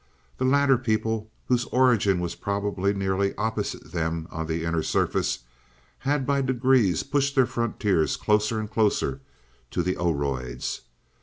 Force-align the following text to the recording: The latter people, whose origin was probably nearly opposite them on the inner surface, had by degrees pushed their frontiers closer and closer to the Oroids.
The 0.39 0.45
latter 0.45 0.79
people, 0.79 1.29
whose 1.45 1.65
origin 1.65 2.19
was 2.19 2.33
probably 2.33 2.91
nearly 2.91 3.35
opposite 3.35 3.91
them 3.91 4.27
on 4.31 4.47
the 4.47 4.65
inner 4.65 4.81
surface, 4.81 5.41
had 5.99 6.25
by 6.25 6.41
degrees 6.41 7.03
pushed 7.03 7.35
their 7.35 7.45
frontiers 7.45 8.17
closer 8.17 8.59
and 8.59 8.67
closer 8.67 9.21
to 9.69 9.83
the 9.83 9.97
Oroids. 9.97 10.81